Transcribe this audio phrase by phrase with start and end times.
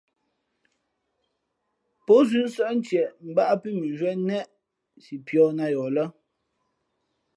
[2.05, 4.47] Pózʉ́ nsάʼ ntieʼ mbāʼ pí mʉnzhwíé neʼ
[5.03, 6.05] si pīᾱ nā yαα lά.